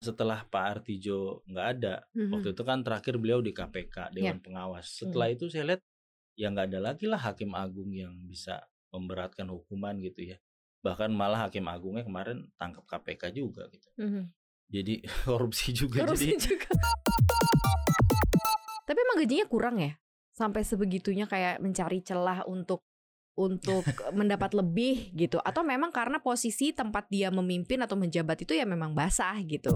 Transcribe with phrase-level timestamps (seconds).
[0.00, 2.32] setelah Pak Artijo nggak ada, Mhm.
[2.32, 4.88] waktu itu kan terakhir beliau di KPK Dewan Pengawas.
[4.88, 5.82] Setelah itu saya lihat
[6.40, 10.40] ya nggak ada lagi lah hakim agung yang bisa memberatkan hukuman gitu ya.
[10.80, 13.88] Bahkan malah hakim agungnya kemarin tangkap KPK juga gitu.
[14.00, 14.24] Mhm.
[14.72, 14.94] Jadi
[15.28, 16.72] korupsi juga Korupsi jadi juga.
[18.88, 19.92] Tapi emang gajinya kurang ya?
[20.32, 22.80] Sampai sebegitunya kayak mencari celah untuk
[23.40, 23.80] untuk
[24.12, 28.92] mendapat lebih gitu atau memang karena posisi tempat dia memimpin atau menjabat itu ya memang
[28.92, 29.72] basah gitu.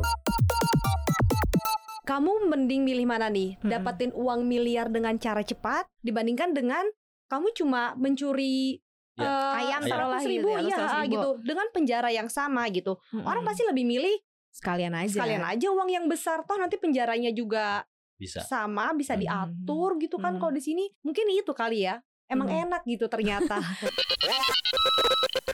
[2.05, 3.57] Kamu mending milih mana nih?
[3.57, 3.71] Mm-mm.
[3.71, 6.85] Dapatin uang miliar dengan cara cepat dibandingkan dengan
[7.27, 9.95] kamu cuma mencuri Ya, eh, ayam gitu
[10.27, 11.13] ribu ya, ya, 100 ribu.
[11.15, 12.99] gitu dengan penjara yang sama gitu.
[13.15, 14.11] Orang pasti lebih milih
[14.51, 15.07] sekalian aja.
[15.15, 18.43] sekalian aja uang yang besar toh nanti penjaranya juga bisa.
[18.43, 19.23] sama bisa Hmm.
[19.23, 20.41] diatur gitu kan Hmm.
[20.41, 22.61] kalau di sini mungkin itu kali ya emang Hmm.
[22.69, 23.61] enak gitu ternyata.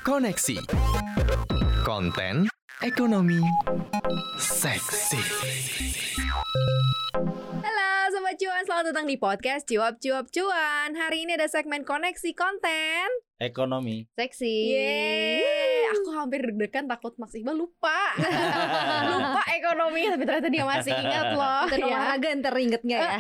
[0.03, 0.57] Koneksi.
[1.81, 2.47] Konten
[2.81, 3.41] Ekonomi
[4.37, 5.21] Seksi.
[7.61, 10.89] Halo Sobat Cuan, selamat datang di podcast Cuap Cuap Cuan.
[10.95, 13.07] Hari ini ada segmen koneksi konten.
[13.37, 14.05] Ekonomi.
[14.13, 14.53] seksi.
[14.71, 15.89] Yeay.
[15.91, 18.15] Aku hampir deg-degan takut Mas Iqbal lupa.
[19.11, 21.65] Lupa ekonomi Tapi ternyata dia masih ingat loh.
[21.67, 21.85] Dan ya.
[21.89, 23.11] olahraga ntar ingetnya ya?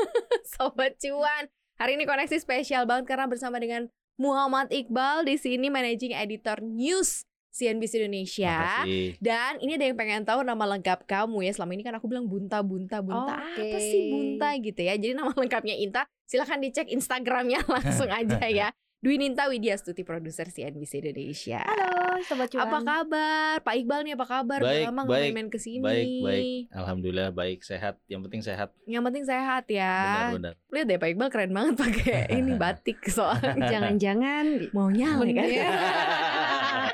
[0.54, 6.16] Sobat Cuan Hari ini koneksi spesial banget Karena bersama dengan Muhammad Iqbal di sini Managing
[6.16, 9.08] Editor News CNBC Indonesia Makasih.
[9.20, 11.52] Dan ini ada yang pengen tahu nama lengkap kamu ya.
[11.56, 13.40] Selama ini kan aku bilang Bunta, Bunta, Bunta.
[13.40, 13.64] Oke.
[13.64, 14.96] Apa sih Bunta gitu ya.
[14.96, 16.04] Jadi nama lengkapnya Inta.
[16.28, 18.68] Silahkan dicek Instagramnya langsung aja ya.
[19.04, 21.60] Dwi Ninta Widya Stuti, produser CNBC Indonesia.
[21.60, 23.54] halo sobat cuan Apa kabar?
[23.60, 24.58] Pak Iqbal nih apa kabar?
[24.62, 25.84] Udah Baik, lama baik, main-main ke sini.
[25.84, 26.62] Baik, baik.
[26.72, 28.00] Alhamdulillah baik, sehat.
[28.08, 28.68] Yang penting sehat.
[28.88, 29.96] Yang penting sehat ya.
[30.32, 30.54] Benar-benar.
[30.72, 33.54] Lihat deh Pak Iqbal keren banget pakai ini batik soalnya.
[33.72, 35.48] jangan-jangan Mau nyalek kan?
[35.50, 35.68] Iya.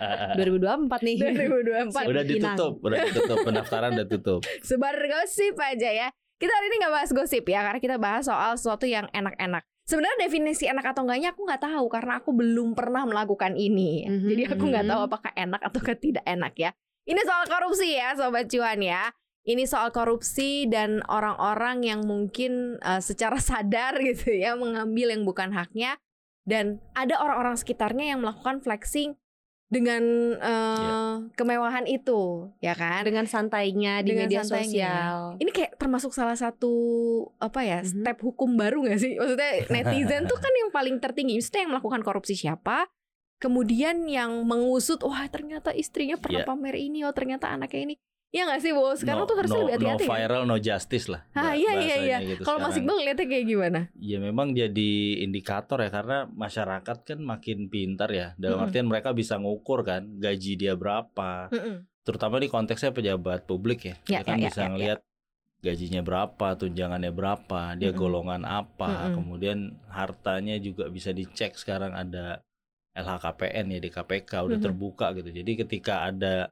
[0.38, 1.16] 2024 nih
[1.94, 3.36] 2024 Udah ditutup, udah ditutup.
[3.46, 4.40] Pendaftaran udah tutup.
[4.64, 6.08] sebar gosip aja ya.
[6.42, 9.62] Kita hari ini nggak bahas gosip ya, karena kita bahas soal sesuatu yang enak-enak.
[9.92, 14.08] Sebenarnya definisi enak atau enggaknya aku nggak tahu karena aku belum pernah melakukan ini.
[14.08, 15.08] Mhm, Jadi aku nggak tahu mhm.
[15.12, 16.70] apakah enak atau tidak enak ya.
[17.04, 19.12] Ini soal korupsi ya, sobat cuan ya.
[19.44, 25.52] Ini soal korupsi dan orang-orang yang mungkin eh, secara sadar gitu ya mengambil yang bukan
[25.52, 26.00] haknya
[26.48, 29.14] dan ada orang-orang sekitarnya yang melakukan flexing
[29.72, 30.02] dengan
[30.36, 33.00] eh, kemewahan itu, ya kan?
[33.02, 34.68] dengan santainya di Dengan media santainya.
[34.68, 36.72] sosial Ini kayak termasuk salah satu
[37.40, 37.88] apa ya Mhm.
[38.04, 39.16] step hukum baru gak sih?
[39.16, 41.40] Maksudnya netizen tuh kan yang paling tertinggi.
[41.40, 42.84] Maksudnya yang melakukan korupsi siapa?
[43.40, 46.48] Kemudian yang mengusut, wah ternyata istrinya pernah Iya.
[46.48, 47.94] pamer ini, oh ternyata anaknya ini.
[48.32, 48.96] Iya gak sih, Bo?
[48.96, 50.04] Sekarang no, tuh harusnya no, lebih hati-hati.
[50.04, 50.16] no kan?
[50.16, 51.20] viral, no justice lah.
[51.36, 52.16] Ah, iya, iya, iya.
[52.24, 52.88] gitu Kalau Mas sekarang.
[52.88, 53.80] Iqbal ngeliatnya kayak gimana?
[54.00, 58.32] Ya memang jadi indikator ya karena masyarakat kan makin pintar ya.
[58.40, 58.66] Dalam Mm-mm.
[58.72, 61.52] artian mereka bisa ngukur kan gaji dia berapa.
[62.02, 63.94] Terutama di konteksnya pejabat publik ya.
[64.08, 64.70] Ya, Dia kan ya, ya, bisa ya, ya.
[64.72, 64.98] ngelihat
[65.62, 68.00] gajinya berapa, tunjangannya berapa, dia Mm-mm.
[68.00, 69.14] golongan apa, Mm-mm.
[69.14, 69.58] kemudian
[69.92, 72.40] hartanya juga bisa dicek sekarang ada
[72.92, 74.64] LHKPN ya di KPK udah Mhm.
[74.64, 75.28] terbuka gitu.
[75.30, 76.48] Jadi ketika ada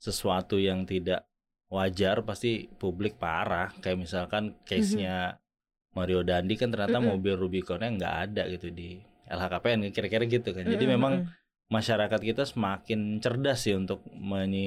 [0.00, 1.28] sesuatu yang tidak
[1.68, 3.70] wajar pasti publik parah.
[3.78, 5.36] Kayak misalkan case-nya
[5.92, 7.14] Mario Dandi kan ternyata Mm-mm.
[7.14, 10.64] mobil Rubiconnya nggak ada gitu di LHKPN kira-kira gitu kan.
[10.64, 11.28] Jadi memang
[11.70, 14.02] masyarakat kita semakin cerdas sih untuk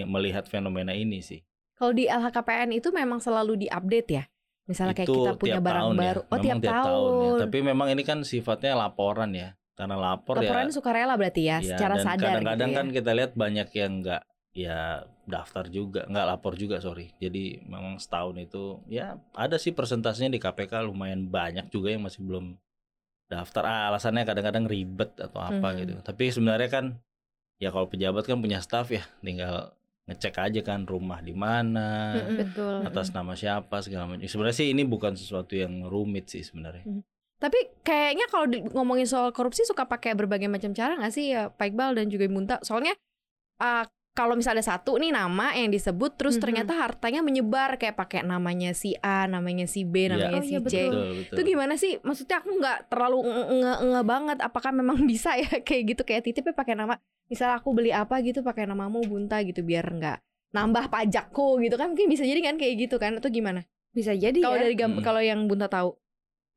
[0.07, 1.43] melihat fenomena ini sih.
[1.75, 4.23] Kalau di LHKPN itu memang selalu diupdate ya.
[4.63, 6.21] Misalnya kayak itu kita punya tiap barang tahun baru.
[6.23, 6.23] ya.
[6.23, 7.11] Oh, Memang tiap, tahun.
[7.11, 7.31] ya.
[7.43, 9.49] Tapi memang ini kan sifatnya laporan ya.
[9.73, 10.77] Karena lapor Laporannya ya.
[10.77, 12.77] sukarela berarti ya, ya, secara dan sadar kadang-kadang gitu ya.
[12.77, 14.21] kan kita lihat banyak yang nggak
[14.53, 17.09] ya daftar juga, nggak lapor juga sorry.
[17.17, 22.21] Jadi memang setahun itu ya ada sih persentasenya di KPK lumayan banyak juga yang masih
[22.21, 22.53] belum
[23.25, 23.65] daftar.
[23.65, 25.77] Ah, alasannya kadang-kadang ribet atau apa Mhm.
[25.81, 25.93] gitu.
[26.05, 26.85] Tapi sebenarnya kan
[27.57, 32.37] ya kalau pejabat kan punya staff ya, tinggal ngecek aja kan rumah di mana, Mm-mm.
[32.43, 34.27] betul atas nama siapa segala macam.
[34.27, 36.83] Sebenarnya sih ini bukan sesuatu yang rumit sih sebenarnya.
[37.39, 41.71] Tapi kayaknya kalau ngomongin soal korupsi suka pakai berbagai macam cara nggak sih ya Pak
[41.71, 42.59] Iqbal dan juga Munta?
[42.61, 42.93] Soalnya
[43.63, 46.41] uh, kalau misalnya ada satu nih nama yang disebut terus Mhm.
[46.41, 50.13] ternyata hartanya menyebar kayak pakai namanya si A, namanya si B, Iya.
[50.13, 50.63] namanya Oh, si iya, C.
[50.63, 50.85] betul.
[50.87, 51.33] Betul, betul.
[51.33, 51.93] Itu gimana sih?
[51.99, 54.37] Maksudnya aku nggak terlalu nge, nge, nge banget.
[54.39, 56.95] Apakah memang bisa ya kayak gitu kayak titipnya pakai nama?
[57.25, 60.17] Misal aku beli apa gitu pakai namamu Bunta gitu biar nggak
[60.53, 63.65] nambah pajakku gitu kan mungkin bisa jadi kan kayak gitu kan atau gimana?
[63.89, 65.01] bisa jadi Kalau ya dari gam- Mm.
[65.01, 65.97] kalau yang Bunta tahu.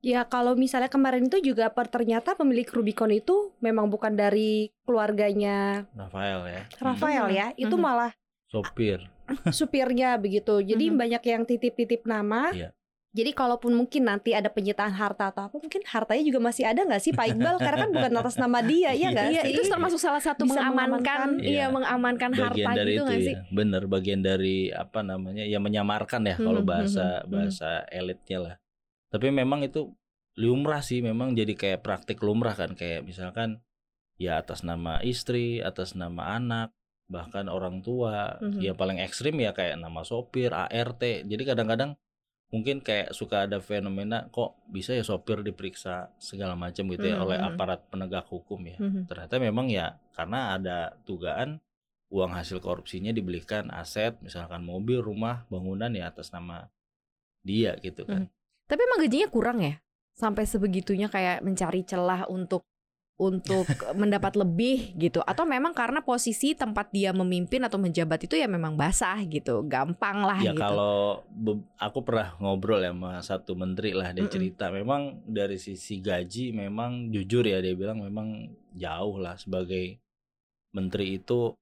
[0.01, 6.41] Ya kalau misalnya kemarin itu juga ternyata pemilik Rubicon itu memang bukan dari keluarganya Rafael
[6.47, 6.63] ya.
[6.79, 7.83] Rafael ya, itu Mhm.
[7.83, 8.13] malah
[8.47, 9.03] Sopir.
[9.51, 10.61] supirnya begitu.
[10.61, 10.97] Jadi Mhm.
[10.97, 12.53] banyak yang titip-titip nama.
[12.53, 12.71] Iya.
[13.11, 17.01] Jadi kalaupun mungkin nanti ada penyitaan harta atau apa, mungkin hartanya juga masih ada nggak
[17.01, 17.57] sih Pak Iqbal?
[17.57, 19.53] Karena kan bukan atas nama dia, ya nggak Iya, sih?
[19.57, 21.31] itu termasuk salah satu Bisa mengamankan, mengamankan.
[21.41, 21.67] iya Iya.
[21.73, 23.35] mengamankan harta dari gitu itu nggak ya sih?
[23.51, 27.29] bener bagian dari apa namanya ya menyamarkan ya kalau Mhm, bahasa mhm.
[27.33, 28.55] bahasa elitnya lah
[29.17, 29.97] tapi memang itu
[30.37, 33.65] lumrah sih memang jadi kayak praktik lumrah kan kayak misalkan
[34.21, 36.69] ya atas nama istri atas nama anak
[37.09, 38.61] bahkan orang tua Mhm.
[38.61, 41.97] ya paling ekstrim ya kayak nama sopir ART jadi kadang-kadang
[42.53, 47.25] mungkin kayak suka ada fenomena kok bisa ya sopir diperiksa segala macam gitu ya Mhm,
[47.25, 47.47] oleh mhm.
[47.49, 49.09] aparat penegak hukum ya Mhm.
[49.09, 50.79] ternyata memang ya karena ada
[51.09, 51.59] dugaan
[52.13, 56.69] uang hasil korupsinya dibelikan aset misalkan mobil rumah bangunan ya atas nama
[57.43, 58.27] dia gitu kan
[58.67, 59.79] Tapi emang gajinya kurang ya?
[60.17, 62.67] Sampai sebegitunya kayak mencari celah untuk
[63.17, 63.65] untuk
[64.01, 68.77] mendapat lebih gitu atau memang karena posisi tempat dia memimpin atau menjabat itu ya memang
[68.77, 71.25] basah gitu gampang lah ya gitu kalau
[71.81, 74.35] aku pernah ngobrol ya sama satu menteri lah dia Mm-mm.
[74.37, 79.97] cerita memang dari sisi gaji memang jujur ya dia bilang memang jauh lah sebagai
[80.77, 81.57] menteri itu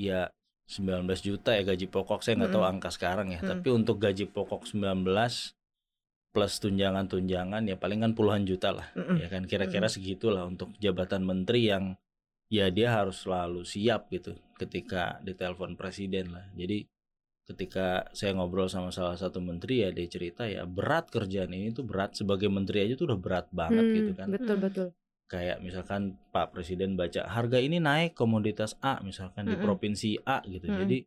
[0.00, 0.32] ya
[0.72, 2.80] 19 juta ya gaji pokok saya nggak tahu Mm-mm.
[2.80, 3.48] angka sekarang ya Mm.
[3.52, 5.04] tapi untuk gaji pokok 19
[6.34, 9.22] plus tunjangan-tunjangan ya paling kan puluhan juta lah Mm-mm.
[9.22, 11.94] ya kan kira-kira segitulah untuk jabatan menteri yang
[12.50, 16.84] ya dia harus selalu siap gitu ketika ditelepon presiden lah jadi
[17.44, 21.84] ketika saya ngobrol sama salah satu menteri ya dia cerita ya berat kerjaan ini tuh
[21.84, 24.64] berat sebagai menteri aja tuh udah berat banget Hmm, gitu kan Betul Hmm.
[24.64, 24.88] betul.
[25.24, 26.02] kayak misalkan
[26.32, 29.64] Pak Presiden baca harga ini naik komoditas A misalkan di Mm-mm.
[29.64, 30.80] provinsi A gitu Mm-mm.
[30.84, 30.98] jadi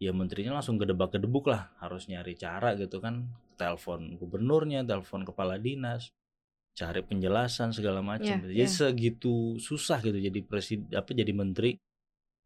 [0.00, 3.28] ya menterinya langsung gedebak-gedebuk lah harus nyari cara gitu kan
[3.60, 6.08] telepon gubernurnya telepon kepala dinas
[6.72, 8.72] cari penjelasan segala macam Iya, jadi iya.
[8.72, 11.76] segitu susah gitu jadi presiden apa jadi menteri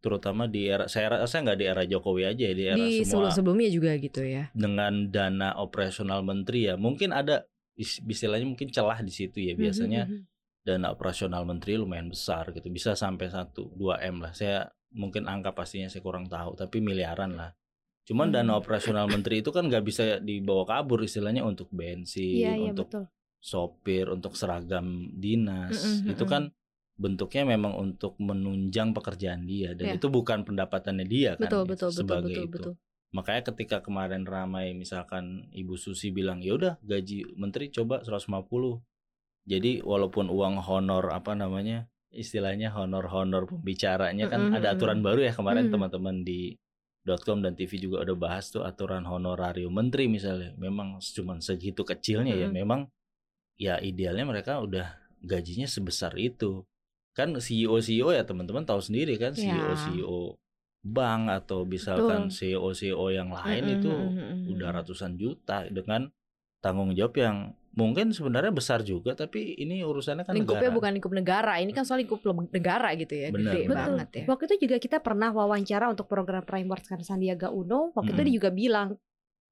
[0.02, 3.30] terutama di era saya rasa nggak di era Jokowi aja ya di era di semua
[3.30, 4.52] sebelum-sebelumnya juga gitu ya.
[4.52, 6.76] dengan dana operasional menteri ya.
[6.76, 9.56] Mungkin ada is- istilahnya mungkin celah di situ ya.
[9.56, 10.24] Biasanya Mhm, mhm.
[10.60, 12.68] dana operasional menteri lumayan besar gitu.
[12.68, 14.36] Bisa sampai 1 2 m lah.
[14.36, 17.56] Saya mungkin angka pastinya saya kurang tahu tapi miliaran lah
[18.04, 18.34] cuman Hmm.
[18.36, 22.88] dana operasional menteri itu kan nggak bisa dibawa kabur istilahnya untuk bensin Iya iya untuk
[22.88, 23.04] betul.
[23.40, 26.28] sopir untuk seragam dinas Mm-mm, itu mm-mm.
[26.28, 26.42] kan
[26.94, 29.96] bentuknya memang untuk menunjang pekerjaan dia dan Iya.
[29.96, 32.74] itu bukan pendapatannya dia kan betul betul betul sebagai betul itu betul
[33.10, 38.82] makanya ketika kemarin ramai misalkan Ibu Susi bilang ya udah gaji menteri coba 150
[39.44, 45.32] jadi walaupun uang honor apa namanya istilahnya honor-honor pembicaranya kan Mm-mm, ada aturan baru ya
[45.32, 45.72] kemarin Mm.
[45.74, 46.54] teman-teman di
[47.04, 52.32] .com dan TV juga udah bahas tuh aturan honorarium menteri misalnya memang cuma segitu kecilnya
[52.32, 52.56] ya Mm-mm.
[52.56, 52.80] memang
[53.60, 56.64] ya idealnya mereka udah gajinya sebesar itu
[57.14, 59.76] kan CEO CEO ya teman-teman tahu sendiri kan CEO Ya.
[59.78, 60.20] CEO
[60.84, 62.36] bank atau misalkan Betul.
[62.36, 63.92] CEO CEO yang lain Mm-mm, itu
[64.56, 66.08] udah ratusan juta dengan
[66.60, 67.36] tanggung jawab yang
[67.74, 70.76] mungkin sebenarnya besar juga tapi ini urusannya kan lingkupnya negara.
[70.76, 73.78] bukan lingkup negara ini kan soal lingkup negara gitu ya Benar, gede benar.
[73.90, 77.90] banget ya Waktu itu juga kita pernah wawancara untuk program Prime Wars kan Sandiaga Uno.
[77.92, 78.26] Waktu itu Mm-mm.
[78.26, 78.88] dia juga bilang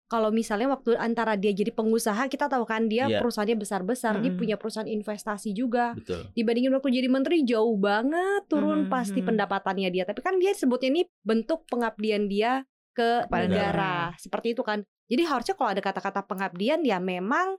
[0.07, 3.19] kalau misalnya waktu antara dia jadi pengusaha kita tahu kan dia Iya.
[3.19, 4.37] perusahaannya besar-besar, dia Mm-mm.
[4.37, 5.97] punya perusahaan investasi juga.
[5.97, 10.05] betul Dibandingin waktu jadi menteri jauh banget turun Mhm, pasti pendapatannya dia.
[10.05, 12.61] Tapi kan dia sebutnya ini bentuk pengabdian dia
[12.93, 13.97] ke Kepada negara.
[14.15, 14.85] Seperti itu kan.
[15.09, 17.57] Jadi harusnya kalau ada kata-kata pengabdian ya memang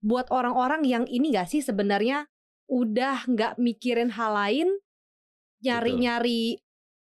[0.00, 2.24] buat orang-orang yang ini gak sih sebenarnya
[2.66, 4.68] udah nggak mikirin hal lain,
[5.60, 6.60] nyari-nyari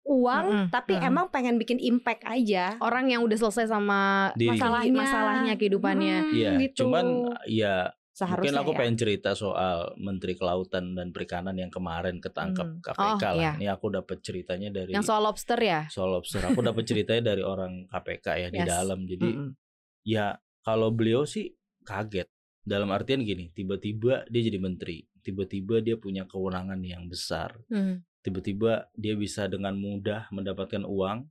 [0.02, 1.06] uang, Mm-mm, tapi mm-mm.
[1.06, 2.80] emang pengen bikin impact aja.
[2.80, 4.56] orang yang udah selesai sama Diri.
[4.56, 6.78] masalahnya masalahnya kehidupannya Hmm, Iya, gitu.
[6.84, 7.06] cuman
[7.46, 8.78] ya mungkin Seharusnya aku ya.
[8.78, 12.82] pengen cerita soal Menteri Kelautan dan Perikanan yang kemarin ketangkap Hmm.
[12.82, 13.36] KPK Oh, lah.
[13.38, 13.52] iya.
[13.56, 16.42] Ini aku dapat ceritanya dari yang soal lobster ya soal lobster.
[16.42, 18.68] Aku dapat ceritanya dari orang KPK ya di Yes.
[18.68, 19.00] dalam.
[19.06, 19.50] Jadi Mm-mm.
[20.04, 22.28] ya kalau beliau sih kaget.
[22.70, 28.06] Dalam artian gini, tiba-tiba dia jadi menteri, tiba-tiba dia punya kewenangan yang besar, Hmm.
[28.22, 31.26] tiba-tiba dia bisa dengan mudah mendapatkan uang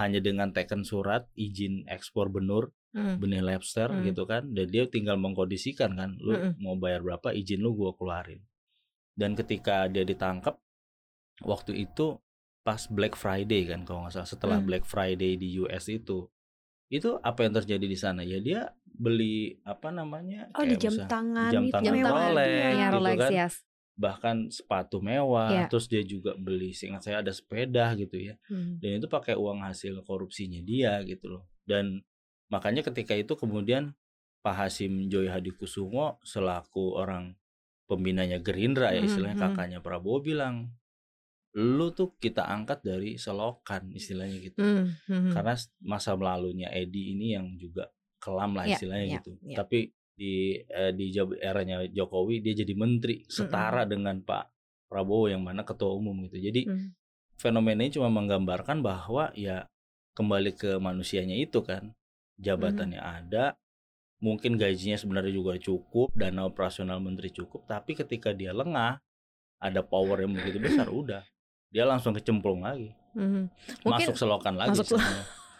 [0.00, 3.20] hanya dengan teken surat izin ekspor benur Hmm.
[3.20, 4.00] benih lobster Hmm.
[4.00, 6.52] gitu kan dan dia tinggal mengkondisikan kan lu Mm-mm.
[6.56, 8.40] mau bayar berapa izin lu gua keluarin
[9.12, 10.56] dan ketika dia ditangkap
[11.44, 12.16] waktu itu
[12.64, 14.66] pas Black Friday kan kalau nggak salah setelah Hmm.
[14.72, 16.32] Black Friday di US itu
[16.88, 21.06] itu apa yang terjadi di sana ya dia beli apa namanya Oh di jam misal
[21.06, 23.30] tangan jam itu tangan jam tangan Rolex ya gitu Rolex kan.
[23.30, 23.54] yes
[23.94, 25.66] bahkan sepatu mewah Iya.
[25.66, 28.78] terus dia juga beli seingat saya ada sepeda gitu ya Hmm.
[28.78, 32.00] dan itu pakai uang hasil korupsinya dia gitu loh dan
[32.46, 33.92] makanya ketika itu kemudian
[34.38, 37.34] Pak Hasim Joy Hadikusumo selaku orang
[37.84, 39.44] pembinanya Gerindra ya Mhm, istilahnya mhm.
[39.44, 40.70] kakaknya Prabowo bilang
[41.58, 45.32] lu tuh kita angkat dari selokan istilahnya gitu Hmm, hmm.
[45.34, 47.90] karena masa lalunya Edi ini yang juga
[48.22, 49.56] kelam lah Ya, istilahnya ya, gitu ya.
[49.58, 54.44] tapi di eh, di eranya Jokowi dia jadi menteri setara dengan Pak
[54.86, 56.38] Prabowo yang mana ketua umum gitu.
[56.40, 56.90] Jadi Hmm.
[57.38, 59.66] fenomena ini cuma menggambarkan bahwa ya
[60.14, 61.94] kembali ke manusianya itu kan
[62.34, 63.54] jabatannya ada
[64.18, 68.98] mungkin gajinya sebenarnya juga cukup dana operasional menteri cukup tapi ketika dia lengah
[69.62, 71.22] ada power yang begitu besar udah
[71.68, 73.50] dia langsung kecemplung lagi Mhm.
[73.82, 74.94] Mungkin masuk selokan lagi masuk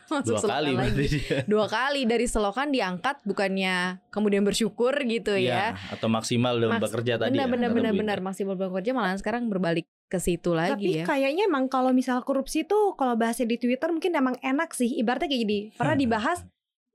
[0.09, 0.77] masuk dua selokan kali lagi.
[0.79, 3.77] berarti dia Dua kali dari selokan diangkat bukannya
[4.09, 5.75] kemudian bersyukur gitu ya.
[5.75, 8.91] Iya, atau maksimal dalam Maks- bekerja tadi Benar ya, benar kata benar benar masih bekerja
[8.93, 11.05] malah sekarang berbalik ke situ lagi Tapi ya.
[11.05, 14.89] kayaknya emang kalau misal korupsi tuh kalau bahasnya di Twitter mungkin emang enak sih.
[14.95, 16.05] Ibaratnya kayak gini, pernah Hmm.
[16.05, 16.39] dibahas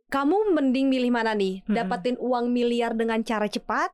[0.07, 1.61] kamu mending milih mana nih?
[1.63, 1.75] Hmm.
[1.75, 3.89] Dapatin uang miliar dengan cara cepat,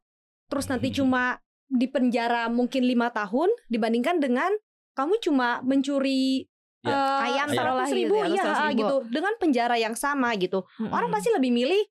[0.47, 0.97] terus nanti Hmm.
[0.97, 1.23] cuma
[1.65, 4.51] di penjara mungkin lima tahun dibandingkan dengan
[4.99, 6.43] kamu cuma mencuri
[6.79, 8.79] Ya, eh, ayam taruhlah seratus gitu ribu, ya, iya, 100 ribu.
[8.79, 10.63] gitu dengan penjara yang sama gitu.
[10.75, 10.87] Mm-mm.
[10.89, 11.83] Orang pasti lebih milih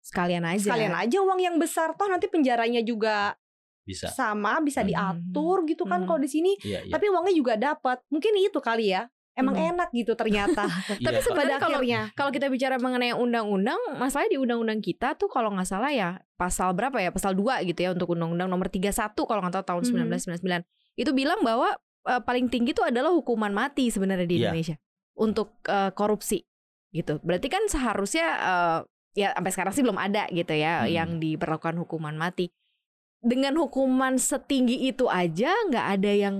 [0.00, 0.64] sekalian aja.
[0.64, 3.36] sekalian aja uang yang besar toh nanti penjaranya juga
[3.82, 4.88] bisa sama bisa Hmm.
[4.88, 6.08] diatur gitu kan Hmm.
[6.08, 6.56] kalau di sini.
[6.58, 8.00] iya iya Tapi uangnya juga dapat.
[8.08, 9.04] Mungkin itu kali ya.
[9.30, 9.76] Emang Hmm.
[9.76, 10.64] enak gitu ternyata.
[10.96, 11.22] Iya, Tapi Pak.
[11.22, 12.00] sebenarnya pada kalau akhirnya.
[12.14, 16.72] kalau kita bicara mengenai undang-undang, masalahnya di undang-undang kita tuh kalau nggak salah ya pasal
[16.72, 17.12] berapa ya?
[17.12, 18.88] Pasal 2 gitu ya untuk undang-undang nomor 31
[19.22, 19.90] kalau nggak tahu tahun Mhm.
[20.16, 20.64] 1999.
[20.94, 24.50] Itu bilang bahwa eh, paling tinggi itu adalah hukuman mati sebenarnya di Iya.
[24.50, 24.76] Indonesia
[25.14, 26.40] untuk eh, korupsi
[26.90, 27.18] gitu.
[27.20, 28.78] Berarti kan seharusnya eh,
[29.12, 30.90] ya sampai sekarang sih belum ada gitu ya Hmm.
[30.90, 32.48] yang diberlakukan hukuman mati.
[33.20, 36.36] Dengan hukuman setinggi itu aja nggak ada yang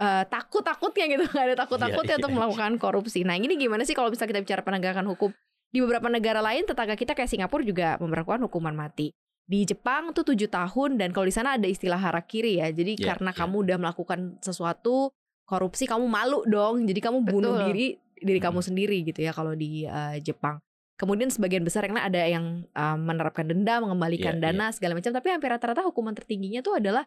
[0.00, 2.36] eh, takut-takutnya gitu, nggak ada takut-takutnya Iya, untuk iya.
[2.40, 3.20] melakukan korupsi.
[3.22, 5.30] Nah ini gimana sih kalau misalnya kita bicara penegakan hukum
[5.70, 9.14] di beberapa negara lain tetangga kita kayak Singapura juga memperlakukan hukuman mati.
[9.50, 12.70] Di Jepang tuh tujuh tahun dan kalau di sana ada istilah harakiri ya.
[12.70, 13.38] Jadi Iya, karena iya.
[13.42, 15.10] kamu udah melakukan sesuatu
[15.42, 16.86] korupsi kamu malu dong.
[16.86, 17.66] Jadi kamu bunuh Betul.
[17.66, 18.46] diri diri Hmm.
[18.46, 20.62] kamu sendiri gitu ya kalau di eh, Jepang.
[20.94, 25.10] Kemudian sebagian besar yang ada yang eh, menerapkan denda, mengembalikan Iya, dana segala macam.
[25.10, 27.02] Tapi hampir rata-rata hukuman tertingginya tuh adalah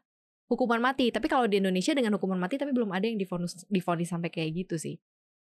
[0.52, 1.16] hukuman mati.
[1.16, 4.68] Tapi kalau di Indonesia dengan hukuman mati tapi belum ada yang difonis difonis sampai kayak
[4.68, 5.00] gitu sih.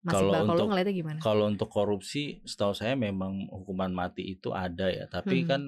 [0.03, 1.19] Mas Kalau Iqbal, kalau untuk- ngeliatnya gimana?
[1.21, 5.05] Kalau untuk korupsi, setahu saya memang hukuman mati itu ada ya.
[5.05, 5.47] Tapi Hmm.
[5.47, 5.61] kan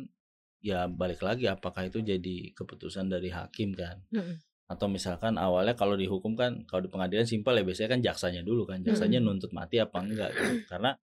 [0.63, 3.99] ya balik lagi apakah itu jadi keputusan dari hakim kan?
[4.15, 4.39] Mm-mm.
[4.71, 8.63] Atau misalkan awalnya kalau dihukum kan, kalau di pengadilan simpel ya biasanya kan jaksanya dulu
[8.63, 9.27] kan, jaksanya Hmm.
[9.27, 10.63] nuntut mati apa enggak gitu.
[10.71, 10.95] Karena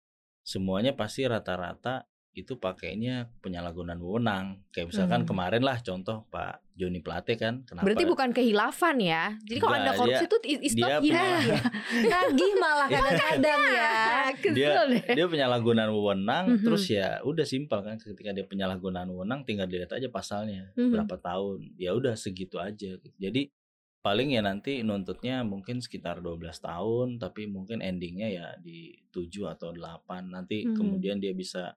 [0.47, 2.07] semuanya pasti rata-rata
[2.39, 4.63] itu pakainya penyalahgunaan wewenang.
[4.71, 5.29] Kayak misalkan Hmm.
[5.29, 7.83] kemarin lah contoh Pak Joni Plate kan, kenapa?
[7.83, 9.35] Berarti bukan kehilafan ya.
[9.43, 11.59] Jadi kalau ada korupsi dia- itu is dia ya.
[12.15, 13.93] Nagih malah kadang-kadang ya.
[14.31, 15.05] Kesel dia deh.
[15.15, 16.63] dia penyalahgunaan wewenang Mhm.
[16.63, 20.95] terus ya udah simpel kan ketika dia penyalahgunaan wewenang tinggal dilihat aja pasalnya Mhm.
[20.95, 23.51] berapa tahun ya udah segitu aja jadi
[23.99, 29.75] paling ya nanti nuntutnya mungkin sekitar 12 tahun tapi mungkin endingnya ya di 7 atau
[29.75, 30.73] 8 nanti Mhm.
[30.73, 31.75] kemudian dia bisa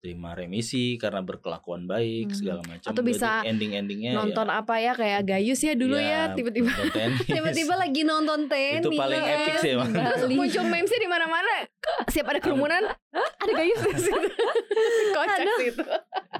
[0.00, 2.34] terima remisi karena berkelakuan baik Mhm.
[2.34, 6.20] segala macam Atau bisa ending-endingnya Nonton ya, apa ya kayak Gayus ya dulu ya ya
[6.32, 6.72] tiba-tiba.
[7.28, 8.80] Tiba-tiba lagi nonton tenis.
[8.80, 9.36] Itu paling ya.
[9.36, 9.92] epic sih emang.
[10.32, 11.68] Muncul memes di mana-mana.
[12.06, 14.28] Siap ada kerumunan, ada Gayus di situ.
[15.14, 15.58] Kocak Aduh.
[15.58, 15.84] sih itu.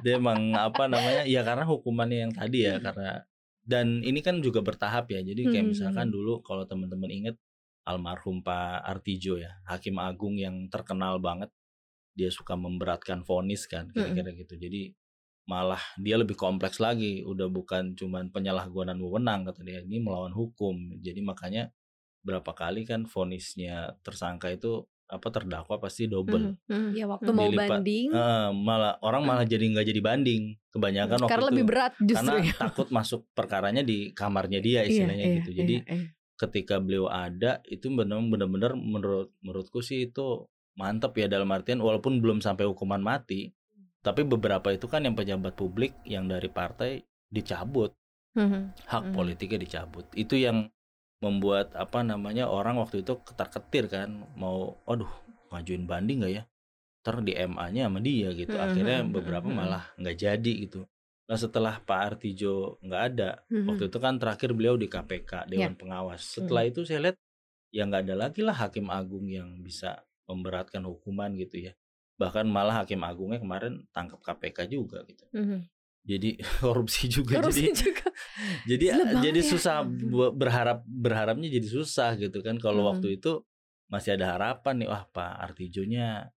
[0.01, 3.21] dia emang apa namanya ya karena hukumannya yang tadi ya karena
[3.61, 5.73] dan ini kan juga bertahap ya jadi kayak Hmm.
[5.77, 7.37] misalkan dulu kalau teman-teman inget
[7.83, 11.53] almarhum Pak Artijo ya hakim agung yang terkenal banget
[12.13, 14.93] dia suka memberatkan vonis kan kira-kira gitu jadi
[15.45, 20.95] malah dia lebih kompleks lagi udah bukan cuman penyalahgunaan wewenang kata dia ini melawan hukum
[21.01, 21.75] jadi makanya
[22.21, 26.91] berapa kali kan vonisnya tersangka itu apa terdakwa pasti double Mhm, mhm.
[26.95, 27.39] Ya waktu Hmm.
[27.43, 27.71] mau Dilipat.
[27.83, 28.09] banding.
[28.15, 32.31] Eh, malah orang malah jadi nggak jadi banding kebanyakan waktu Karena itu lebih berat justru
[32.31, 32.55] karena ya.
[32.55, 36.09] takut masuk perkaranya di kamarnya dia Iya, istilahnya iya, gitu jadi iya, iya.
[36.39, 40.47] ketika beliau ada itu benar-benar menurut menurutku sih itu
[40.81, 43.53] mantep ya dalam artian walaupun belum sampai hukuman mati
[44.01, 47.95] tapi beberapa itu kan yang pejabat publik yang dari partai dicabut.
[48.31, 48.87] Mhm.
[48.87, 49.15] hak Mhm.
[49.15, 50.07] politiknya dicabut.
[50.15, 50.71] Itu yang
[51.19, 55.11] membuat apa namanya orang waktu itu ketar ketir kan mau aduh
[55.51, 56.45] ngajuin banding nggak ya?
[57.03, 58.55] Ter di MA-nya sama dia gitu.
[58.55, 60.87] Akhirnya beberapa malah nggak jadi gitu.
[61.27, 66.23] Nah setelah Pak Artijo nggak ada waktu itu kan terakhir beliau di KPK Dewan Pengawas.
[66.23, 67.19] Setelah itu saya lihat
[67.75, 71.73] ya nggak ada lagi lah hakim agung yang bisa memberatkan hukuman gitu ya
[72.15, 75.67] bahkan malah hakim agungnya kemarin tangkap KPK juga gitu Mhm.
[76.01, 76.31] jadi
[76.63, 78.07] korupsi juga Korupsi jadi juga.
[78.71, 79.49] jadi Gila banget jadi ya.
[79.51, 79.77] susah
[80.33, 82.91] berharap berharapnya jadi susah gitu kan kalau Hmm.
[82.97, 83.43] waktu itu
[83.91, 86.31] masih ada harapan nih wah Pak Artijonya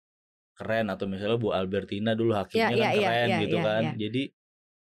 [0.53, 4.23] keren atau misalnya Bu Albertina dulu hakimnya iya, kan iya, keren iya, gitu kan jadi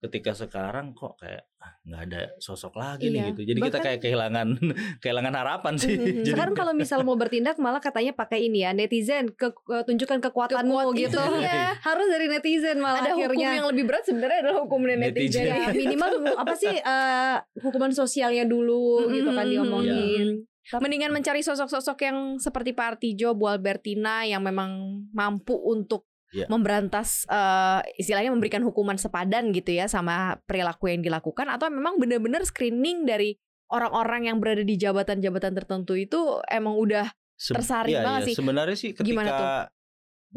[0.01, 1.45] ketika sekarang kok kayak
[1.81, 3.41] nggak ada sosok lagi nih Iya, gitu.
[3.43, 4.47] Jadi kita bahkan- kayak kehilangan
[5.01, 5.93] kehilangan harapan sih.
[5.93, 6.05] Mhm.
[6.21, 10.19] Jadi Sekarang kalau misal mau bertindak malah katanya pakai ini ya netizen ke, ke- tunjukkan
[10.21, 11.17] kekuatanmu Kekuat gitu.
[11.17, 11.73] itu, iya.
[11.87, 13.49] Harus dari netizen malah Ada hukum akhirnya.
[13.55, 15.01] yang lebih berat sebenarnya adalah hukum netizen.
[15.07, 15.45] Netizen.
[15.47, 20.27] Ya, minimal apa sih eh, hukuman sosialnya dulu Mm-mm, gitu kan diomongin.
[20.71, 24.71] Mendingan mencari sosok-sosok yang seperti Pak Artijo, Bu Albertina yang memang
[25.09, 26.47] mampu untuk Iya.
[26.47, 32.47] memberantas eh, istilahnya memberikan hukuman sepadan gitu ya sama perilaku yang dilakukan atau memang benar-benar
[32.47, 33.35] screening dari
[33.67, 37.11] orang-orang yang berada di jabatan-jabatan tertentu itu emang udah
[37.41, 38.27] Tersaring iya, banget iya.
[38.29, 38.35] sih.
[38.37, 39.49] Sebenarnya sih ketika Gimana tuh?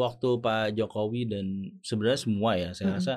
[0.01, 1.47] waktu Pak Jokowi dan
[1.85, 2.99] sebenarnya semua ya, saya Mm-mm.
[3.05, 3.15] rasa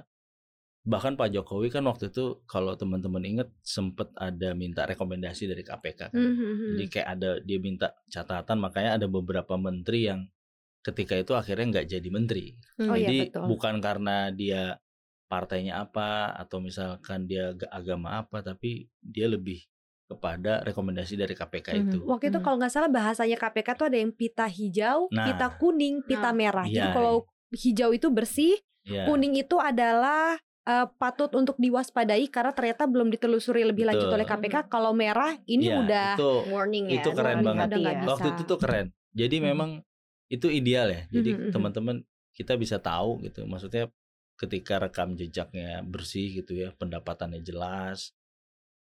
[0.87, 6.11] bahkan Pak Jokowi kan waktu itu kalau teman-teman ingat sempet ada minta rekomendasi dari KPK
[6.11, 6.15] kan.
[6.15, 6.79] Mhm.
[6.79, 10.27] Jadi kayak ada dia minta catatan makanya ada beberapa menteri yang
[10.87, 12.55] ketika itu akhirnya nggak jadi menteri.
[12.79, 13.43] Oh iya, betul.
[13.45, 14.79] bukan karena dia
[15.27, 19.59] partainya apa atau misalkan dia ga- agama apa tapi dia lebih
[20.07, 21.81] kepada rekomendasi dari KPK Mhm.
[21.83, 21.97] itu.
[22.07, 22.45] Waktu itu Mhm.
[22.45, 25.27] kalau nggak salah bahasanya KPK tuh ada yang pita hijau, Nah.
[25.27, 26.33] pita kuning, pita Nah.
[26.33, 26.63] merah.
[26.65, 29.03] Jadi Iya, kalau hijau itu bersih, Ya.
[29.03, 34.19] kuning itu adalah eh, patut untuk diwaspadai karena ternyata belum ditelusuri lebih lanjut Betul.
[34.19, 34.67] oleh KPK.
[34.67, 36.99] Kalau merah ini Ya, udah itu warning ya.
[36.99, 37.67] itu keren warning, banget.
[37.71, 38.03] bisa.
[38.05, 38.87] waktu itu tuh keren.
[39.15, 39.45] Jadi Mhm.
[39.45, 39.69] memang
[40.27, 41.01] itu ideal ya.
[41.11, 41.51] Jadi Mhm, mhm.
[41.55, 41.97] teman-teman
[42.35, 43.43] kita bisa tahu gitu.
[43.47, 43.89] Maksudnya
[44.37, 48.13] ketika rekam jejaknya bersih gitu ya, pendapatannya jelas,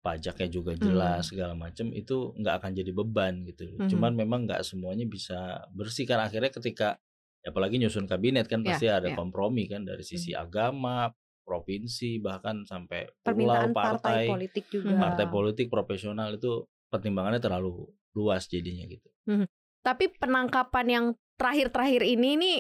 [0.03, 3.79] pajaknya juga jelas segala macam itu nggak akan jadi beban gitu.
[3.79, 3.89] Mhm.
[3.91, 6.99] Cuman memang nggak semuanya bisa bersih kan akhirnya ketika
[7.43, 9.17] apalagi nyusun kabinet kan Ya, pasti ada ya.
[9.19, 11.11] kompromi kan dari sisi agama,
[11.43, 14.95] provinsi bahkan sampai pulau, permintaan partai, partai, politik juga.
[14.99, 19.09] partai politik profesional itu pertimbangannya terlalu luas jadinya gitu.
[19.83, 22.59] Tapi penangkapan yang terakhir-terakhir ini nih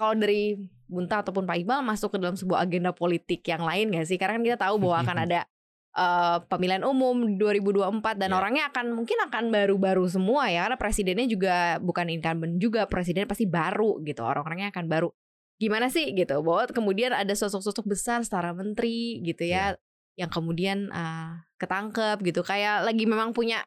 [0.00, 0.56] kalau dari
[0.90, 4.18] Bunta ataupun Pak Iqbal masuk ke dalam sebuah agenda politik yang lain gak sih?
[4.18, 5.40] Karena kan kita tahu bahwa akan ada
[5.94, 8.36] eh, pemilihan umum 2024 dan Ya.
[8.40, 13.46] orangnya akan mungkin akan baru-baru semua ya karena presidennya juga bukan incumbent juga presiden pasti
[13.46, 15.08] baru gitu orang-orangnya akan baru.
[15.62, 19.78] Gimana sih gitu bahwa kemudian ada sosok-sosok besar setara menteri gitu ya
[20.18, 23.62] yang kemudian eh, ketangkep gitu kayak lagi memang punya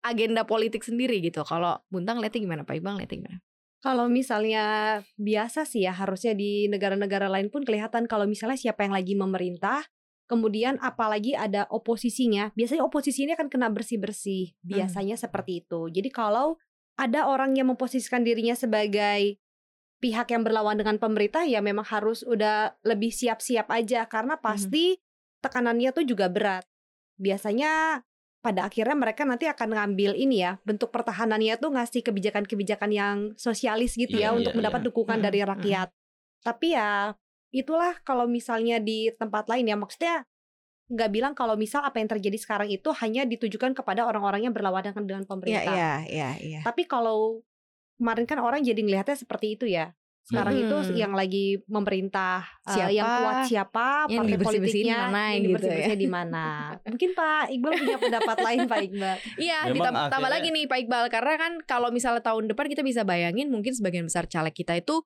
[0.00, 1.44] agenda politik sendiri gitu.
[1.44, 2.62] Kalau Buntang lihatnya gimana?
[2.64, 3.38] Pak Iqbal lihatnya gimana
[3.82, 8.94] Kalau misalnya biasa sih ya harusnya di negara-negara lain pun kelihatan kalau misalnya siapa yang
[8.94, 9.82] lagi memerintah,
[10.30, 14.54] kemudian apalagi ada oposisinya, biasanya oposisi ini akan kena bersih-bersih.
[14.62, 15.90] Biasanya seperti itu.
[15.90, 16.62] Jadi kalau
[16.94, 19.42] ada orang yang memposisikan dirinya sebagai
[19.98, 24.98] pihak yang berlawan dengan pemerintah ya memang harus udah lebih siap-siap aja karena pasti
[25.42, 26.62] tekanannya tuh juga berat.
[27.18, 28.02] Biasanya
[28.42, 33.94] pada akhirnya mereka nanti akan ngambil ini ya bentuk pertahanannya tuh ngasih kebijakan-kebijakan yang sosialis
[33.94, 34.86] gitu ya Iya, untuk iya, mendapat iya.
[34.90, 35.48] dukungan Mm, dari mm.
[35.54, 35.88] rakyat.
[36.42, 37.14] Tapi ya
[37.54, 40.26] itulah kalau misalnya di tempat lain ya maksudnya
[40.90, 44.92] nggak bilang kalau misal apa yang terjadi sekarang itu hanya ditujukan kepada orang-orang yang berlawanan
[45.06, 45.62] dengan pemerintah.
[46.10, 47.40] iya iya Tapi kalau
[47.96, 49.94] kemarin kan orang jadi ngelihatnya seperti itu ya.
[50.22, 50.62] Sekarang Hmm.
[50.64, 52.90] itu yang lagi memerintah eh, Siapa?
[52.90, 55.86] yang kuat siapa, Yang partai politiknya, mana yang gitu ya.
[55.92, 56.44] di mana.
[56.80, 59.16] Mungkin Pak Iqbal punya pendapat lain Pak Iqbal.
[59.44, 63.50] Iya, ditambah lagi nih Pak Iqbal karena kan kalau misalnya tahun depan kita bisa bayangin
[63.50, 65.02] mungkin sebagian besar caleg kita itu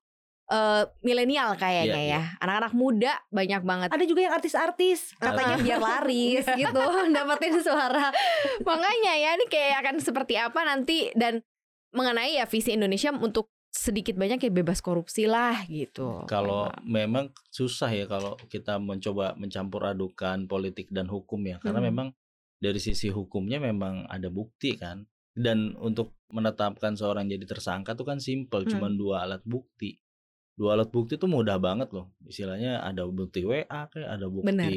[0.46, 2.22] eh milenial kayaknya Iya, ya.
[2.38, 3.88] Anak-anak muda banyak banget.
[3.90, 5.64] Ada juga yang artis-artis katanya Ah.
[5.64, 8.14] biar laris gitu, dapetin suara.
[8.62, 11.42] Makanya ya ini kayak akan seperti apa nanti dan
[11.90, 16.24] mengenai ya visi Indonesia untuk sedikit banyak kayak bebas korupsi lah gitu.
[16.24, 21.88] Kalau memang susah ya kalau kita mencoba mencampur adukan politik dan hukum ya, karena Hmm.
[21.92, 22.08] memang
[22.56, 25.04] dari sisi hukumnya memang ada bukti kan.
[25.36, 28.72] Dan untuk menetapkan seorang jadi tersangka tuh kan simple, Hmm.
[28.72, 30.00] cuman dua alat bukti.
[30.56, 32.16] Dua alat bukti tuh mudah banget loh.
[32.24, 34.72] Istilahnya ada bukti WA kayak ada bukti Benar.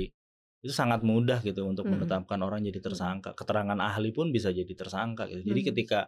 [0.60, 2.04] itu sangat mudah gitu untuk Mm-mm.
[2.04, 3.32] menetapkan orang jadi tersangka.
[3.32, 5.48] Keterangan ahli pun bisa jadi tersangka gitu.
[5.48, 5.70] Jadi Hmm.
[5.72, 6.00] ketika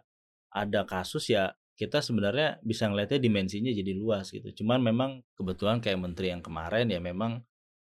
[0.52, 4.62] ada kasus ya kita sebenarnya bisa ngelihatnya dimensinya jadi luas gitu.
[4.62, 7.42] Cuman memang kebetulan kayak menteri yang kemarin ya memang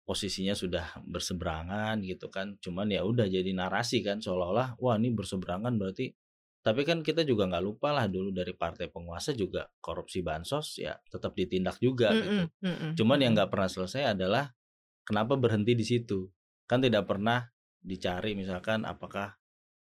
[0.04, 2.60] posisinya sudah berseberangan gitu kan.
[2.60, 6.12] Cuman ya udah jadi narasi kan seolah-olah wah ini berseberangan berarti
[6.68, 11.00] tapi kan kita juga nggak lupa lah dulu dari partai penguasa juga korupsi bansos ya
[11.08, 12.44] tetap ditindak juga gitu.
[12.44, 13.36] Mm-mm, mm-mm, Cuman yang mm-mm.
[13.40, 14.52] nggak pernah selesai adalah
[15.08, 16.28] kenapa berhenti di situ?
[16.68, 17.48] Kan tidak pernah
[17.80, 19.40] dicari misalkan apakah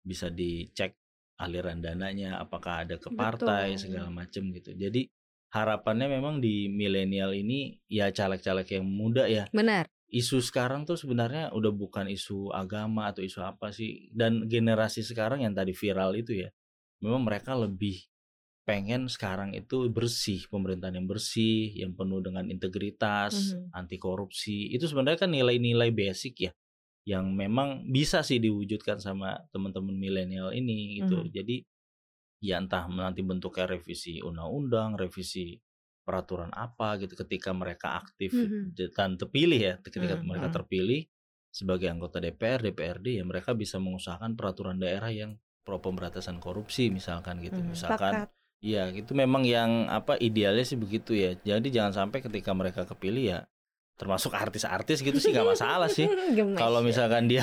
[0.03, 0.99] bisa dicek
[1.39, 3.81] aliran dananya, apakah ada ke partai Betul.
[3.83, 4.71] segala macam gitu.
[4.75, 5.07] Jadi
[5.55, 9.45] harapannya memang di milenial ini ya caleg-caleg yang muda ya.
[9.51, 9.87] benar.
[10.11, 15.43] Isu sekarang tuh sebenarnya udah bukan isu agama atau isu apa sih dan generasi sekarang
[15.43, 16.49] yang tadi viral itu ya.
[17.03, 18.05] Memang mereka lebih
[18.65, 23.75] pengen sekarang itu bersih, pemerintahan yang bersih, yang penuh dengan integritas, Mhm.
[23.77, 24.73] anti korupsi.
[24.73, 26.51] Itu sebenarnya kan nilai-nilai basic ya
[27.05, 31.21] yang memang bisa sih diwujudkan sama teman-teman milenial ini gitu.
[31.25, 31.31] Mhm.
[31.33, 31.55] Jadi
[32.43, 35.57] ya entah nanti bentuknya revisi undang-undang, revisi
[36.05, 38.77] peraturan apa gitu ketika mereka aktif Mhm.
[38.77, 40.55] dan terpilih ya, ketika Mhm, mereka mhm.
[40.61, 41.01] terpilih
[41.49, 47.41] sebagai anggota DPR, DPRD ya mereka bisa mengusahakan peraturan daerah yang pro pemberantasan korupsi misalkan
[47.41, 47.57] gitu.
[47.61, 47.73] Mhm.
[47.73, 48.29] Misalkan Sepakat.
[48.65, 51.37] Iya, itu memang yang apa idealnya sih begitu ya.
[51.37, 53.39] Jadi jangan sampai ketika mereka kepilih ya
[53.95, 56.03] termasuk artis-artis gitu sih nggak masalah sih.
[56.61, 57.39] Kalau misalkan dia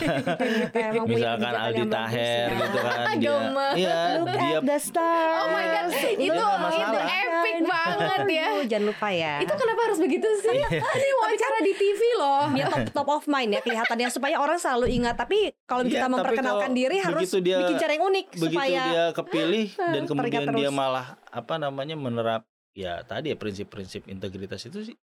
[1.13, 2.61] misalkan Aldi Taher ya.
[2.61, 3.37] gitu kan dia
[3.73, 5.41] iya dia the stars.
[5.41, 8.47] Oh my God, itu itu epic banget ya.
[8.69, 9.35] Jangan lupa ya.
[9.41, 10.61] Itu kenapa harus begitu sih?
[10.73, 12.45] Ini wawancara di TV loh.
[12.53, 15.17] dia top top of mind ya kelihatannya supaya orang selalu ingat.
[15.17, 19.05] Tapi kalau Iya, kita memperkenalkan diri harus dia- bikin cara yang unik begitu supaya dia
[19.13, 24.97] kepilih dan kemudian dia malah apa namanya menerap ya tadi ya prinsip-prinsip integritas itu sih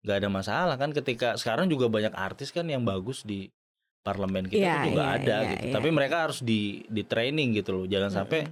[0.00, 3.52] nggak ada masalah kan ketika sekarang juga banyak artis kan yang bagus di
[4.00, 5.74] parlemen kita tuh juga iya, ada iya, gitu iya.
[5.76, 8.48] tapi mereka harus di di training gitu loh jangan sampai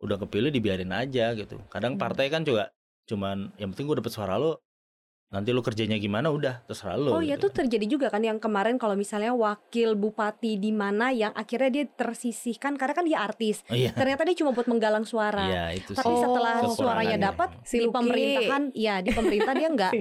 [0.00, 2.02] udah kepilih dibiarin aja gitu kadang Hmm.
[2.04, 2.68] partai kan juga
[3.08, 4.60] cuman yang penting gue dapet suara lo
[5.30, 7.46] nanti lu kerjanya gimana udah terserah lo Oh ya gitu.
[7.46, 11.84] tuh terjadi juga kan yang kemarin kalau misalnya wakil bupati di mana yang akhirnya dia
[11.86, 13.62] tersisihkan karena kan dia artis.
[13.64, 15.46] Oh, iya Ternyata dia cuma buat menggalang suara.
[15.46, 19.68] Iya itu Tapi sih setelah Oh, suaranya dapat Si di pemerintahan, ya di pemerintah dia
[19.68, 20.00] nggak Si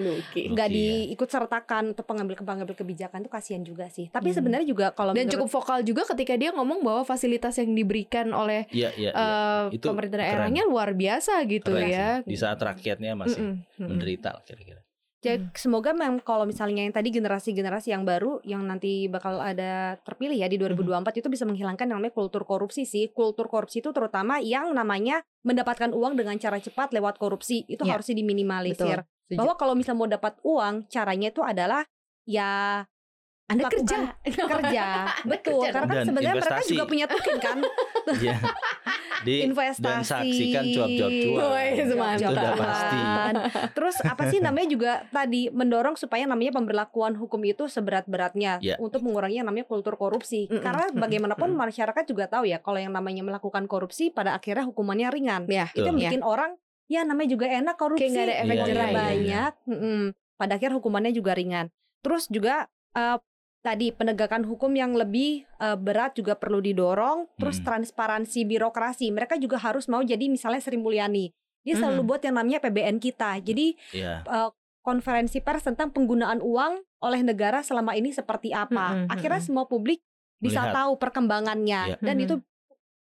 [0.49, 1.05] nggak Lucky, ya.
[1.05, 4.09] diikut sertakan untuk pengambil pengambil kebijakan tuh kasihan juga sih.
[4.09, 4.35] Tapi Hmm.
[4.35, 8.33] sebenarnya juga kalau Dan menurut- cukup vokal juga ketika dia ngomong bahwa fasilitas yang diberikan
[8.33, 9.29] oleh Iya iya iya.
[9.69, 12.07] eh, Itu pemerintah daerahnya luar biasa gitu Keren ya.
[12.19, 12.25] sih.
[12.25, 13.87] di saat rakyatnya masih Mm-mm, mm-mm.
[13.87, 14.81] menderita lah kira-kira
[15.19, 15.51] Ya, Hmm.
[15.51, 20.47] semoga memang kalau misalnya yang tadi generasi-generasi yang baru yang nanti bakal ada terpilih ya
[20.47, 20.71] di Hmm.
[20.71, 23.11] 2024 itu bisa menghilangkan yang namanya kultur korupsi sih.
[23.11, 27.99] Kultur korupsi itu terutama yang namanya mendapatkan uang dengan cara cepat lewat korupsi itu Ya,
[27.99, 29.03] harusnya diminimalisir.
[29.03, 29.35] Betul.
[29.35, 31.83] Bahwa kalau misalnya mau dapat uang, caranya itu adalah
[32.23, 32.87] ya
[33.45, 34.15] Anda kerja.
[34.55, 34.85] kerja.
[35.19, 36.71] Anda Betul, kerja karena kan sebenarnya mereka investasi.
[36.71, 37.57] juga punya token kan.
[38.07, 38.37] Iya.
[39.19, 39.83] di Investasi.
[39.83, 42.23] dan saksikan cuap-cuap semantap.
[42.23, 42.99] itu udah pasti
[43.69, 48.75] Terus apa sih namanya juga tadi mendorong supaya namanya pemberlakuan hukum itu seberat-beratnya Ya.
[48.77, 50.47] untuk mengurangi yang namanya kultur korupsi.
[50.47, 51.67] Mm-mm, Karena mm-mm, bagaimanapun mm-mm.
[51.67, 55.41] masyarakat juga tahu ya kalau yang namanya melakukan korupsi pada akhirnya hukumannya ringan.
[55.45, 56.07] Ya, Itu yang Betul.
[56.07, 56.51] bikin orang
[56.87, 58.07] ya namanya juga enak korupsi.
[58.07, 58.95] Kayak nggak ada efek Iya, uangnya jerah ya.
[58.95, 59.51] banyak.
[59.67, 60.01] mm-mm.
[60.35, 61.65] Pada akhir hukumannya juga ringan.
[61.99, 62.55] Terus juga
[62.95, 63.17] eh,
[63.59, 67.27] tadi penegakan hukum yang lebih eh, berat juga perlu didorong.
[67.35, 67.67] Terus Hmm.
[67.67, 69.09] transparansi birokrasi.
[69.09, 71.31] Mereka juga harus mau jadi misalnya Sri Mulyani.
[71.59, 72.07] Dia selalu Mhm.
[72.07, 73.35] buat yang namanya PBN kita.
[73.39, 78.95] Jadi ya eh, konferensi pers tentang penggunaan uang oleh negara selama ini seperti apa.
[78.97, 79.49] Mm-mm, Akhirnya mm-mm.
[79.51, 79.99] semua publik
[80.37, 80.75] bisa Melihat.
[80.79, 81.97] tahu perkembangannya Iya.
[81.99, 82.23] dan Mhm.
[82.23, 82.35] itu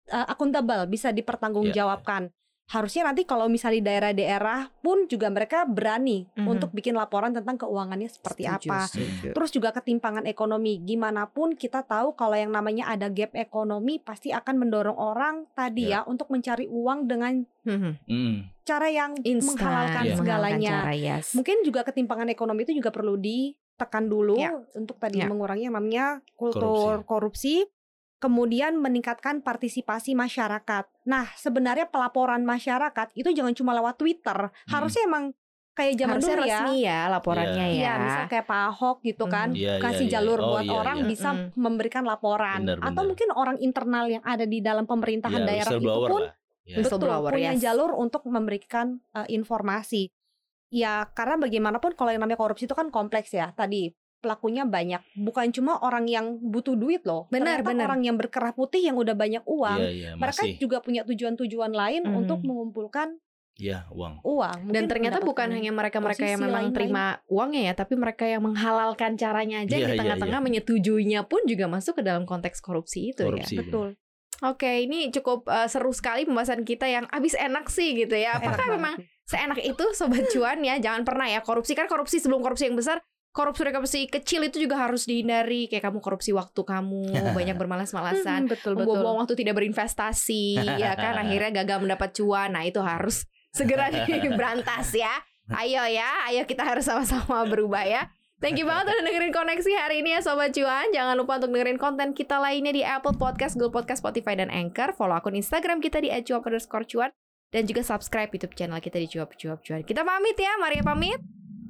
[0.09, 2.33] eh, akuntabel, bisa dipertanggungjawabkan.
[2.69, 6.45] Harusnya nanti kalau misalnya di daerah-daerah pun juga mereka berani Mhm.
[6.45, 8.79] untuk bikin laporan tentang keuangannya seperti Setuju, apa.
[8.85, 9.29] setuju.
[9.33, 10.77] Terus juga ketimpangan ekonomi.
[10.85, 15.89] Gimana pun kita tahu kalau yang namanya ada gap ekonomi pasti akan mendorong orang tadi
[15.89, 17.93] ya, untuk mencari uang dengan Mhm.
[18.05, 18.37] Hmm.
[18.63, 20.17] cara yang Instan, menghalalkan Iya.
[20.21, 20.73] segalanya.
[20.85, 21.33] cara, yes.
[21.33, 24.53] Mungkin juga ketimpangan ekonomi itu juga perlu ditekan dulu Ya.
[24.77, 25.29] untuk tadi Ya.
[25.29, 27.65] mengurangi yang namanya kultur korupsi.
[28.19, 30.91] Kemudian meningkatkan partisipasi masyarakat.
[31.07, 34.51] Nah, sebenarnya pelaporan masyarakat itu jangan cuma lewat Twitter.
[34.67, 35.31] Harusnya emang
[35.79, 36.51] kayak zaman Harusnya dulu ya.
[36.59, 37.93] resmi ya laporannya Iya, ya.
[38.03, 40.13] misal kayak Pak Ahok gitu kan, Iya, iya, kasih iya.
[40.19, 41.07] jalur Oh, buat iya, orang iya.
[41.07, 41.55] bisa Mm-mm.
[41.55, 42.67] memberikan laporan.
[42.67, 46.35] Benar, Atau mungkin orang internal yang ada di dalam pemerintahan Ya, daerah itu pun lah.
[46.69, 46.85] Ya.
[46.85, 47.01] betul
[47.33, 47.63] punya yes.
[47.65, 50.11] jalur untuk memberikan uh, informasi.
[50.69, 53.55] Ya karena bagaimanapun kalau yang namanya korupsi itu kan kompleks ya.
[53.55, 57.27] Tadi pelakunya banyak, bukan cuma orang yang butuh duit loh.
[57.29, 57.85] Benar, Ternyata benar.
[57.89, 61.71] orang yang berkerah putih yang udah banyak uang, Iya, iya, mereka masih juga punya tujuan-tujuan
[61.71, 62.15] lain Mhm.
[62.17, 63.15] untuk mengumpulkan
[63.55, 64.71] ya uang uang.
[64.71, 66.77] Dan Mungkin ternyata bukan hanya mereka-mereka yang memang lain-lain.
[66.79, 71.43] terima uangnya ya, tapi mereka yang menghalalkan caranya aja Iya, di iya, tengah-tengah menyetujuinya pun
[71.43, 73.67] juga masuk ke dalam konteks korupsi itu korupsi ya.
[73.67, 73.89] betul.
[74.39, 78.39] Oke, ini cukup uh, seru sekali pembahasan kita yang abis enak sih gitu ya.
[78.39, 78.95] Apakah memang
[79.27, 80.79] seenak itu sobat cuan ya?
[80.79, 83.03] Jangan pernah ya korupsi kan korupsi sebelum korupsi yang besar.
[83.39, 85.71] Korupsi korupsi kecil itu juga harus dihindari.
[85.71, 88.51] Kayak kamu korupsi waktu kamu banyak bermalas-malasan.
[88.51, 88.99] Hmm, betul betul.
[88.99, 91.15] membuang waktu tidak berinvestasi ya kan?
[91.23, 92.51] Akhirnya gagal mendapat cuan.
[92.51, 93.95] Nah itu harus segera
[94.27, 95.23] diberantas ya.
[95.55, 96.27] Ayo ya.
[96.27, 98.11] Ayo kita harus sama-sama berubah ya.
[98.43, 100.91] Thank you banget udah dengerin koneksi hari ini ya Sobat Cuan.
[100.91, 104.99] Jangan lupa untuk dengerin konten kita lainnya di Apple Podcast, Google Podcast, Spotify, dan Anchor.
[104.99, 107.11] Follow akun Instagram kita di @cuap underscore cuan
[107.55, 109.83] Dan juga subscribe YouTube channel kita di Cuap Cuap Cuan.
[109.87, 111.19] Kita pamit ya, Maria pamit.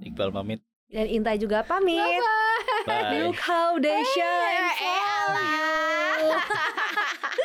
[0.05, 2.01] Iqbal pamit Dan Inta juga pamit.
[2.89, 6.33] bye Look how they shine Eh, elah.
[7.37, 7.45] you.